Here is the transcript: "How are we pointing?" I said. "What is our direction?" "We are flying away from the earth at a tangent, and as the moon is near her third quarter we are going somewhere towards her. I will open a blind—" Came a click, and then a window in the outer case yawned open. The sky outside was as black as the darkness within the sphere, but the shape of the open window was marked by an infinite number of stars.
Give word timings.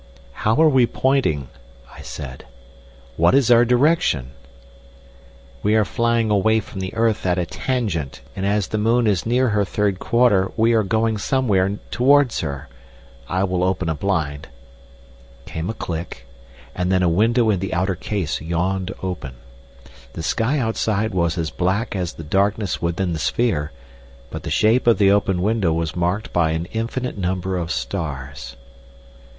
"How 0.33 0.55
are 0.55 0.67
we 0.67 0.87
pointing?" 0.87 1.47
I 1.93 2.01
said. 2.01 2.45
"What 3.17 3.35
is 3.35 3.51
our 3.51 3.63
direction?" 3.63 4.31
"We 5.61 5.75
are 5.75 5.85
flying 5.85 6.31
away 6.31 6.59
from 6.59 6.79
the 6.79 6.91
earth 6.95 7.23
at 7.23 7.37
a 7.37 7.45
tangent, 7.45 8.21
and 8.35 8.43
as 8.43 8.69
the 8.69 8.79
moon 8.79 9.05
is 9.05 9.27
near 9.27 9.49
her 9.49 9.63
third 9.63 9.99
quarter 9.99 10.51
we 10.57 10.73
are 10.73 10.81
going 10.81 11.19
somewhere 11.19 11.77
towards 11.91 12.39
her. 12.39 12.67
I 13.29 13.43
will 13.43 13.63
open 13.63 13.89
a 13.89 13.93
blind—" 13.93 14.47
Came 15.45 15.69
a 15.69 15.75
click, 15.75 16.25
and 16.73 16.91
then 16.91 17.03
a 17.03 17.07
window 17.07 17.51
in 17.51 17.59
the 17.59 17.71
outer 17.71 17.93
case 17.93 18.41
yawned 18.41 18.91
open. 19.03 19.33
The 20.13 20.23
sky 20.23 20.57
outside 20.57 21.13
was 21.13 21.37
as 21.37 21.51
black 21.51 21.95
as 21.95 22.13
the 22.13 22.23
darkness 22.23 22.81
within 22.81 23.13
the 23.13 23.19
sphere, 23.19 23.71
but 24.31 24.41
the 24.41 24.49
shape 24.49 24.87
of 24.87 24.97
the 24.97 25.11
open 25.11 25.43
window 25.43 25.71
was 25.71 25.95
marked 25.95 26.33
by 26.33 26.53
an 26.53 26.65
infinite 26.73 27.19
number 27.19 27.55
of 27.55 27.69
stars. 27.69 28.55